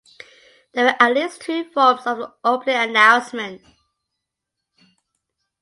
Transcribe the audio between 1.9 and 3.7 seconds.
of the opening announcement.